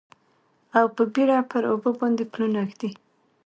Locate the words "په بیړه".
0.95-1.37